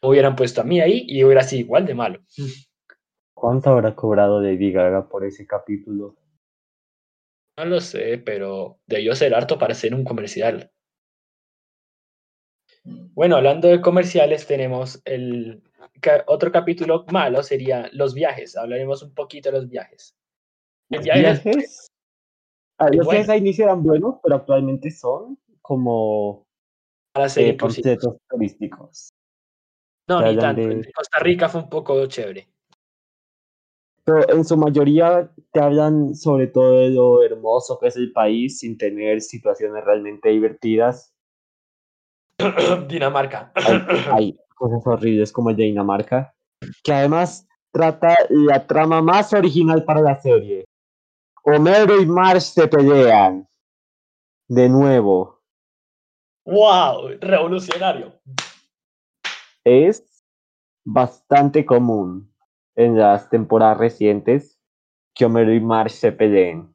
[0.01, 2.21] Hubieran puesto a mí ahí y hubiera sido igual de malo.
[3.35, 6.15] ¿Cuánto habrá cobrado Lady Gaga por ese capítulo?
[7.57, 10.71] No lo sé, pero debió ser harto para hacer un comercial.
[13.13, 15.63] Bueno, hablando de comerciales, tenemos el
[16.01, 18.55] ca- otro capítulo malo, sería los viajes.
[18.55, 20.15] Hablaremos un poquito de los viajes.
[20.89, 21.87] ¿Los viaje es- viajes?
[22.79, 23.11] Ah, los bueno.
[23.11, 26.45] viajes a inicio eran buenos, pero actualmente son como
[27.11, 29.09] para ser eh, panfletos turísticos.
[30.07, 30.61] No, ni tanto.
[30.61, 32.47] de Costa Rica fue un poco chévere.
[34.05, 38.59] Pero en su mayoría te hablan sobre todo de lo hermoso que es el país
[38.59, 41.13] sin tener situaciones realmente divertidas.
[42.87, 43.51] Dinamarca.
[43.55, 46.33] Hay, hay cosas horribles como el de Dinamarca,
[46.83, 50.65] que además trata la trama más original para la serie.
[51.43, 53.47] Homero y Marge se pelean.
[54.49, 55.41] De nuevo.
[56.45, 57.17] ¡Wow!
[57.19, 58.13] Revolucionario.
[59.63, 60.25] Es
[60.85, 62.33] bastante común
[62.75, 64.59] en las temporadas recientes
[65.13, 66.73] que Homero y Marge se peleen.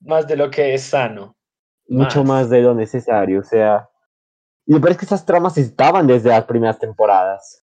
[0.00, 1.36] Más de lo que es sano.
[1.88, 2.28] Mucho Más.
[2.28, 3.40] más de lo necesario.
[3.40, 3.88] O sea.
[4.66, 7.64] Y me parece que esas tramas estaban desde las primeras temporadas.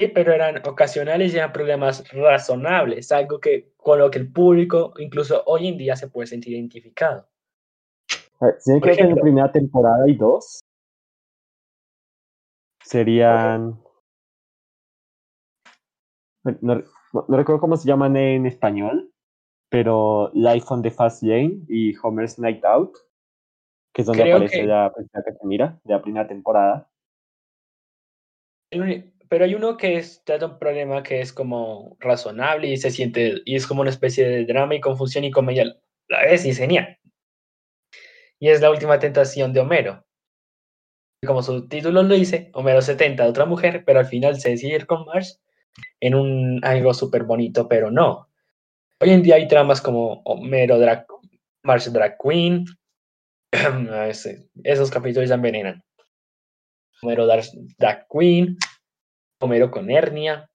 [0.00, 4.94] Sí, pero eran ocasionales y eran problemas razonables, algo que con lo que el público,
[4.98, 7.28] incluso hoy en día, se puede sentir identificado.
[8.58, 10.60] Si creo que en la primera temporada hay dos.
[12.82, 13.78] Serían.
[16.42, 16.82] No, no-
[17.28, 19.12] no recuerdo cómo se llaman en español,
[19.68, 22.96] pero Life on the Fast Lane y Homer's Night Out,
[23.92, 26.88] que es donde Creo aparece que- la persona que se mira de la primera temporada.
[29.28, 33.42] Pero hay uno que es, trata un problema que es como razonable y se siente,
[33.44, 35.76] y es como una especie de drama y confusión y comedia
[36.08, 36.98] la vez y genial.
[38.38, 40.04] Y es la última tentación de Homero.
[41.24, 44.50] Como su título lo dice, Homero se tenta a otra mujer, pero al final se
[44.50, 45.34] decide ir con Marge
[46.00, 48.28] en un algo súper bonito, pero no.
[49.00, 51.06] Hoy en día hay tramas como Homero Drag,
[51.62, 52.64] Marge Drag Queen.
[54.64, 55.82] Esos capítulos ya envenenan.
[57.02, 58.56] Homero Drag Queen.
[59.40, 60.48] Homero con hernia.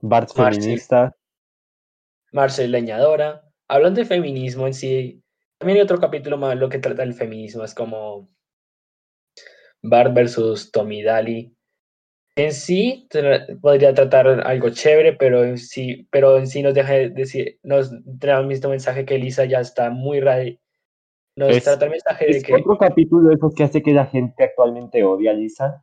[0.00, 1.16] Bart feminista.
[2.32, 3.42] Marce leñadora.
[3.68, 5.22] Hablando de feminismo en sí,
[5.58, 7.64] también hay otro capítulo más lo que trata el feminismo.
[7.64, 8.28] Es como
[9.82, 11.56] Bart versus Tommy Daly.
[12.36, 16.94] En sí tra- podría tratar algo chévere, pero en sí, pero en sí nos deja
[16.94, 20.58] de decir, nos trae el mismo mensaje que Lisa ya está muy radi
[21.36, 24.06] Nos Es- el mensaje de Es que otro capítulo de esos que hace que la
[24.06, 25.82] gente actualmente odia a Lisa.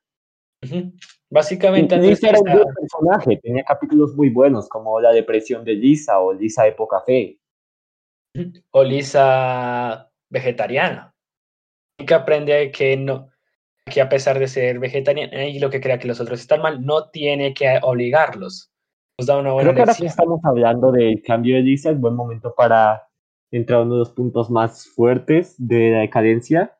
[0.64, 0.92] ujú,
[1.30, 5.74] básicamente antes Lisa era un buen personaje, tenía capítulos muy buenos, como La depresión de
[5.74, 7.40] Lisa o Lisa época fe.
[8.72, 11.16] o Lisa vegetariana.
[12.00, 13.30] Y que aprende que no,
[13.86, 16.86] que a pesar de ser vegetariana y lo que crea que los otros están mal,
[16.86, 18.72] no tiene que obligarlos.
[19.18, 22.00] Nos da una buena Creo que ahora que estamos hablando del cambio de Lisa, es
[22.00, 23.09] buen momento para
[23.52, 26.78] entrar a uno de los puntos más fuertes de la decadencia.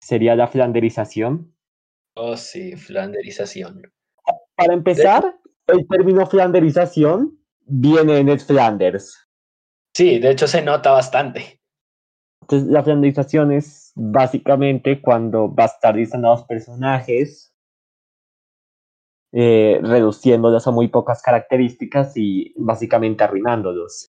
[0.00, 1.54] Sería la flanderización.
[2.14, 3.82] Oh, sí, flanderización.
[4.56, 9.28] Para empezar, el término flanderización viene de Ned Flanders.
[9.94, 11.60] Sí, de hecho se nota bastante.
[12.42, 17.54] Entonces, la flanderización es básicamente cuando bastardizan a los personajes,
[19.32, 24.10] eh, reduciéndolos a muy pocas características y básicamente arruinándolos.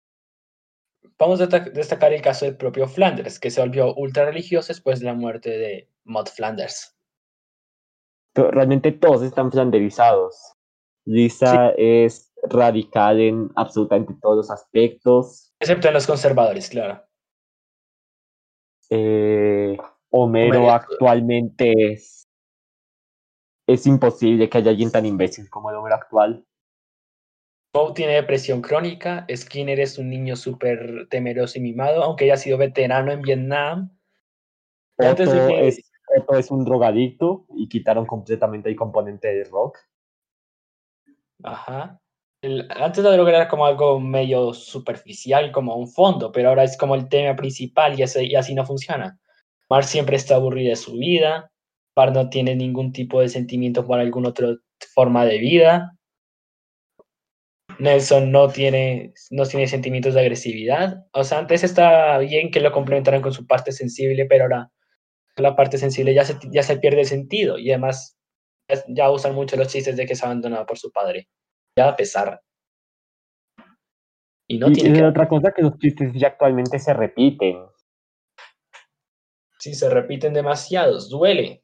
[1.17, 5.05] Vamos a destacar el caso del propio Flanders, que se volvió ultra religioso después de
[5.05, 6.95] la muerte de Maud Flanders.
[8.35, 10.53] Realmente todos están flanderizados.
[11.05, 15.53] Lisa es radical en absolutamente todos los aspectos.
[15.59, 17.03] Excepto en los conservadores, claro.
[18.89, 19.77] Eh,
[20.09, 22.27] Homero, actualmente es,
[23.67, 26.45] es imposible que haya alguien tan imbécil como el Homero actual.
[27.71, 32.57] Poe tiene depresión crónica, Skinner es un niño súper temeroso y mimado, aunque haya sido
[32.57, 33.97] veterano en Vietnam.
[34.97, 35.91] Otto, es,
[36.37, 39.77] es un drogadicto y quitaron completamente el componente de rock.
[41.43, 41.99] Ajá.
[42.41, 46.95] antes la droga era como algo medio superficial, como un fondo, pero ahora es como
[46.95, 49.19] el tema principal y así, y así no funciona.
[49.69, 51.51] Mar siempre está aburrida de su vida,
[51.95, 54.55] Mar no tiene ningún tipo de sentimiento por alguna otra
[54.93, 55.96] forma de vida.
[57.79, 61.05] Nelson no tiene, no tiene sentimientos de agresividad.
[61.13, 64.71] O sea, antes estaba bien que lo complementaran con su parte sensible, pero ahora
[65.35, 68.17] la parte sensible ya se, ya se pierde el sentido y además
[68.87, 71.27] ya usan mucho los chistes de que es abandonado por su padre.
[71.77, 72.41] Ya a pesar.
[74.49, 77.65] Y no tiene otra cosa que los chistes ya actualmente se repiten.
[79.59, 81.63] Sí, se repiten demasiados, duele.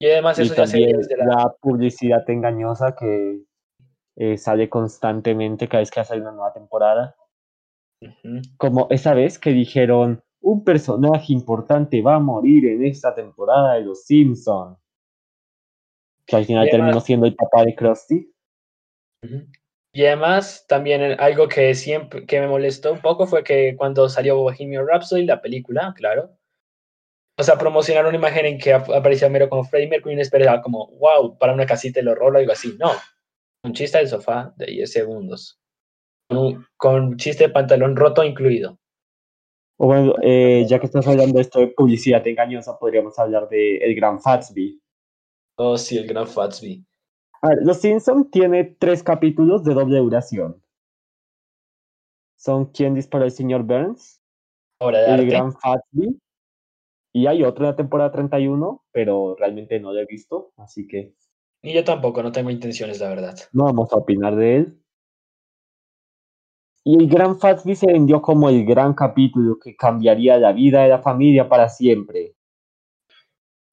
[0.00, 1.26] Y además eso ya se desde la...
[1.26, 3.47] la publicidad engañosa que
[4.20, 7.14] eh, sale constantemente cada vez que hace una nueva temporada.
[8.56, 13.82] Como esa vez que dijeron, un personaje importante va a morir en esta temporada de
[13.82, 14.76] Los Simpsons.
[16.26, 18.32] Que al final terminó siendo el papá de Krusty.
[19.92, 24.36] Y además, también algo que siempre que me molestó un poco fue que cuando salió
[24.36, 26.36] Bohemian Rhapsody, la película, claro,
[27.38, 30.60] o sea, promocionaron una imagen en que aparecía Mero como Freddie Mercury y uno esperaba
[30.60, 32.76] como, wow, para una casita del horror o algo así.
[32.80, 32.90] No,
[33.64, 35.60] un chiste del sofá de 10 segundos.
[36.76, 38.78] Con, chiste de pantalón roto incluido.
[39.78, 43.78] O bueno, eh, ya que estás hablando de esto de publicidad engañosa, podríamos hablar de
[43.78, 44.80] El Gran Fatsby.
[45.56, 46.84] Oh, sí, El Gran Fatsby.
[47.42, 50.62] A ver, Los Simpson tiene tres capítulos de doble duración.
[52.36, 54.20] Son ¿Quién disparó al señor Burns?
[54.80, 56.20] el Gran Fatsby.
[57.12, 61.14] Y hay otro en la temporada 31, pero realmente no lo he visto, así que
[61.62, 63.36] y yo tampoco, no tengo intenciones, la verdad.
[63.52, 64.82] No vamos a opinar de él.
[66.84, 70.88] Y el Gran Fatsby se vendió como el gran capítulo que cambiaría la vida de
[70.88, 72.34] la familia para siempre.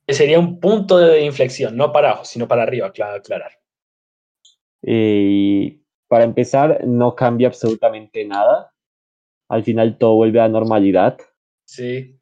[0.05, 3.51] Que sería un punto de inflexión, no para abajo, sino para arriba, claro, aclarar.
[4.81, 8.73] Y para empezar, no cambia absolutamente nada.
[9.47, 11.17] Al final todo vuelve a normalidad.
[11.65, 12.19] Sí.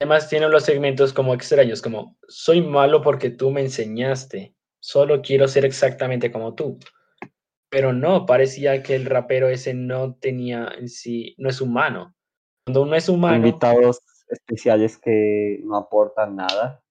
[0.00, 5.48] Además tienen los segmentos como extraños, como soy malo porque tú me enseñaste solo quiero
[5.48, 6.78] ser exactamente como tú.
[7.70, 12.14] Pero no, parecía que el rapero ese no tenía en sí, no es humano.
[12.66, 13.36] Cuando uno es humano...
[13.36, 16.82] Invitados especiales que no aportan nada.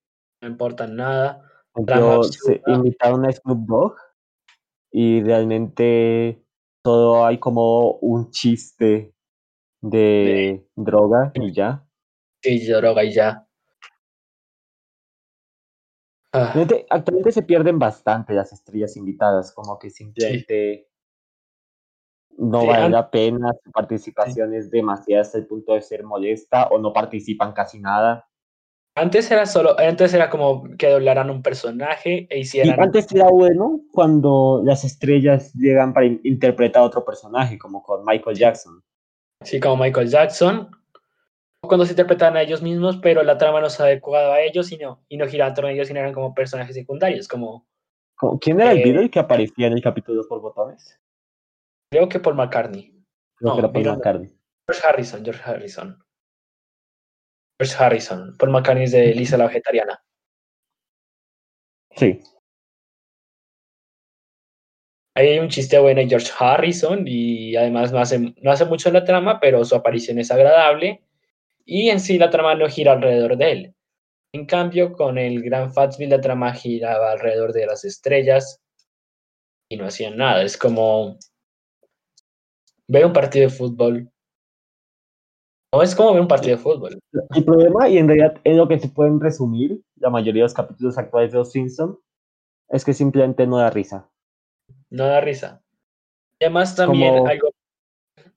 [0.41, 1.47] No importan nada.
[2.65, 3.95] invitaron a Snoop Dogg
[4.91, 6.43] y realmente
[6.83, 9.13] todo hay como un chiste
[9.81, 11.85] de, droga y ya.
[12.41, 13.47] Sí, droga y ya.
[16.33, 16.51] Ah.
[16.89, 20.87] Actualmente, se pierden bastante las estrellas invitadas, como que simplemente
[22.37, 26.79] no vale la pena, su participación es demasiada hasta el punto de ser molesta o
[26.79, 28.27] no participan casi nada.
[28.95, 32.77] Antes era solo, antes era como que doblaran un personaje e hicieran.
[32.79, 38.03] Y antes era bueno cuando las estrellas llegan para interpretar a otro personaje, como con
[38.05, 38.83] Michael Jackson.
[39.43, 40.69] Sí, como Michael Jackson,
[41.67, 44.77] cuando se interpretan a ellos mismos, pero la trama no se adecuaba a ellos y
[44.77, 47.67] no, y no giraban en ellos, sino eran como personajes secundarios, como...
[48.39, 50.99] ¿Quién era el eh, video que aparecía en el capítulo por botones?
[51.91, 52.93] Creo que Paul McCartney.
[53.35, 54.37] Creo que era Paul McCartney.
[54.67, 56.03] George Harrison, George Harrison.
[57.59, 58.37] George Harrison.
[58.37, 60.01] Paul McCartney es de Lisa la Vegetariana.
[61.95, 62.19] Sí.
[65.15, 68.89] Ahí hay un chiste bueno de George Harrison y además no hace, no hace mucho
[68.91, 71.03] la trama, pero su aparición es agradable
[71.65, 73.75] y en sí la trama no gira alrededor de él.
[74.33, 78.59] En cambio, con el Gran Fatsby la trama giraba alrededor de las estrellas
[79.69, 80.43] y no hacían nada.
[80.43, 81.17] Es como
[82.87, 84.09] ver un partido de fútbol.
[85.71, 86.99] No es como ver un partido de fútbol.
[87.35, 90.53] El problema, y en realidad es lo que se pueden resumir, la mayoría de los
[90.53, 91.97] capítulos actuales de Los Simpsons,
[92.69, 94.09] es que simplemente no da risa.
[94.89, 95.63] No da risa.
[96.39, 97.49] Y además también algo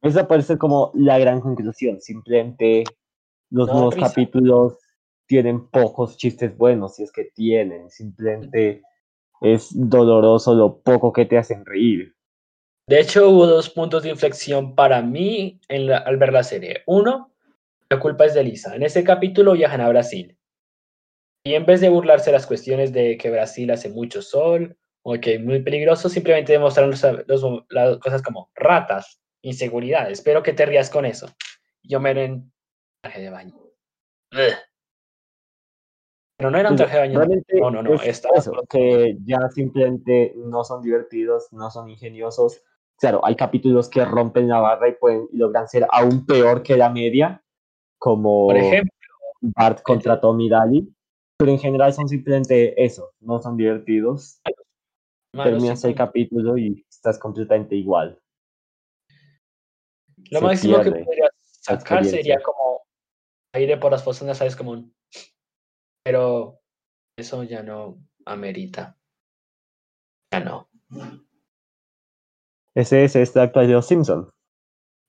[0.03, 2.01] esa puede ser como la gran conclusión.
[2.01, 2.85] Simplemente
[3.51, 4.09] los No, nuevos risa.
[4.09, 4.79] capítulos
[5.27, 7.91] tienen pocos chistes buenos, si es que tienen.
[7.91, 8.83] Simplemente
[9.41, 12.15] es doloroso lo poco que te hacen reír.
[12.89, 16.83] De hecho, hubo dos puntos de inflexión para mí en la- al ver la serie.
[16.87, 17.33] Uno,
[17.91, 18.77] la culpa es de Lisa.
[18.77, 20.39] En ese capítulo viajan a Brasil.
[21.45, 25.35] Y en vez de burlarse las cuestiones de que Brasil hace mucho sol o que
[25.35, 30.11] es muy peligroso, simplemente demostraron los- los- las cosas como ratas, inseguridad.
[30.11, 31.29] Espero que te rías con eso.
[31.83, 32.53] Yo me en
[33.07, 33.55] traje de baño.
[36.39, 37.19] Pero no era un Pues, traje de baño.
[37.19, 37.95] Realmente No, no, no.
[37.95, 42.63] es Estaba eso, que ya simplemente no son divertidos, no son ingeniosos.
[42.99, 46.77] Claro, hay capítulos que rompen la barra y pueden y logran ser aún peor que
[46.77, 47.43] la media,
[47.99, 48.93] como Por ejemplo,
[49.41, 50.93] Bart contra Tommy Daly,
[51.39, 54.41] pero en general son simplemente eso, no son divertidos.
[55.35, 56.07] malos Terminas el y punto.
[56.07, 58.19] capítulo y estás completamente igual.
[60.31, 62.86] Lo se máximo que pierde podría sacar sería como
[63.57, 64.95] aire por las fosas nasales como un...
[66.05, 66.61] Pero
[67.17, 68.97] eso ya no amerita.
[70.33, 70.69] Ya no.
[72.75, 74.31] Ese es este actual de Los Simpson.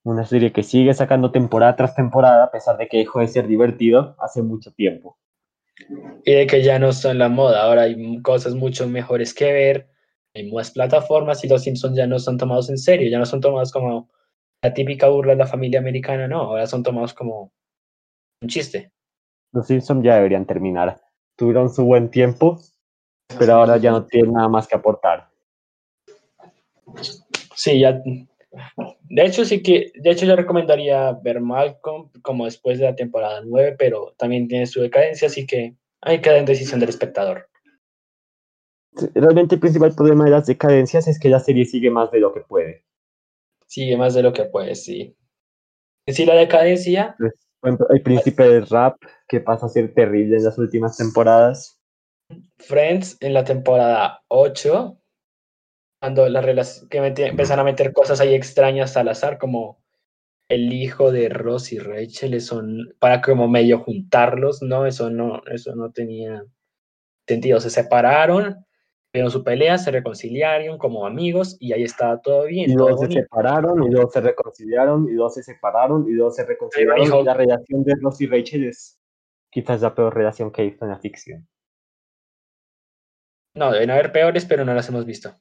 [0.03, 3.47] Una serie que sigue sacando temporada tras temporada a pesar de que dejó de ser
[3.47, 5.17] divertido hace mucho tiempo.
[6.23, 7.63] Y de que ya no son la moda.
[7.63, 9.89] Ahora hay cosas mucho mejores que ver.
[10.33, 13.09] Hay más plataformas y los Simpsons ya no son tomados en serio.
[13.09, 14.09] Ya no son tomados como
[14.63, 16.27] la típica burla de la familia americana.
[16.27, 17.51] No, ahora son tomados como
[18.41, 18.91] un chiste.
[19.51, 21.01] Los Simpson ya deberían terminar.
[21.35, 22.59] Tuvieron su buen tiempo,
[23.39, 25.29] pero ahora ya no tienen nada más que aportar.
[27.55, 28.01] Sí, ya.
[29.09, 33.41] De hecho, sí que, de hecho, yo recomendaría ver Malcolm como después de la temporada
[33.43, 37.49] 9, pero también tiene su decadencia, así que hay que dar en decisión del espectador.
[39.13, 42.33] Realmente el principal problema de las decadencias es que la serie sigue más de lo
[42.33, 42.83] que puede.
[43.67, 45.15] Sigue más de lo que puede, sí.
[46.07, 48.97] Sí, la decadencia, Pues, el príncipe rap,
[49.27, 51.79] que pasa a ser terrible en las últimas temporadas.
[52.57, 54.97] Friends en la temporada 8,
[55.99, 59.81] cuando la relación, que empiezan a meter cosas ahí extrañas al azar, como
[60.49, 62.61] el hijo de Ross y Rachel, eso
[62.99, 64.85] para como medio juntarlos, ¿no?
[64.85, 66.45] Eso no, eso no tenía
[67.27, 67.59] sentido.
[67.59, 68.65] Se separaron,
[69.11, 73.05] tuvieron su pelea, se reconciliaron como amigos y ahí estaba todo bien, Y luego se
[73.05, 73.21] bonito.
[73.21, 77.21] separaron, y luego se reconciliaron, y luego se separaron, y luego se reconciliaron.
[77.21, 78.99] Y la relación de Ross y Rachel es
[79.49, 81.47] quizás la peor relación que he visto en la ficción.
[83.55, 85.35] No, deben haber peores, pero no las hemos visto.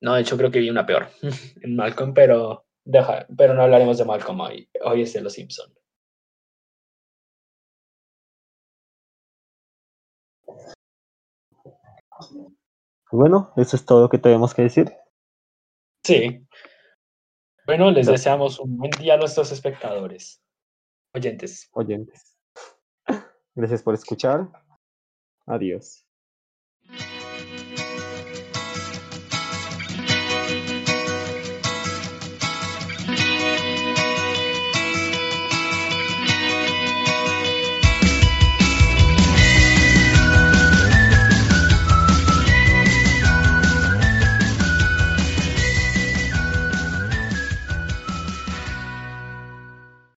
[0.00, 1.08] No, de hecho creo que vi una peor
[1.62, 4.68] en Malcolm, pero, deja, pero no hablaremos de Malcolm hoy.
[4.82, 5.72] Hoy es de Los Simpson.
[13.10, 14.92] Bueno, eso es todo lo que tenemos que decir.
[16.04, 16.46] Sí.
[17.66, 18.12] Bueno, les No.
[18.12, 20.42] deseamos un buen día a nuestros espectadores,
[21.14, 21.68] oyentes.
[21.72, 22.36] oyentes.
[23.54, 24.48] Gracias por escuchar.
[25.46, 26.03] Adiós.